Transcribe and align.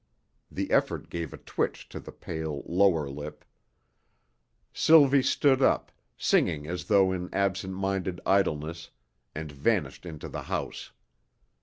The 0.49 0.71
effort 0.71 1.11
gave 1.11 1.31
a 1.31 1.37
twitch 1.37 1.87
to 1.89 1.99
the 1.99 2.11
pale, 2.11 2.63
lower 2.65 3.07
lip. 3.07 3.45
Sylvie 4.73 5.21
stood 5.21 5.61
up, 5.61 5.91
singing 6.17 6.65
as 6.65 6.85
though 6.85 7.11
in 7.11 7.31
absent 7.31 7.75
minded 7.75 8.19
idleness, 8.25 8.89
and 9.35 9.51
vanished 9.51 10.07
into 10.07 10.27
the 10.27 10.41
house. 10.41 10.91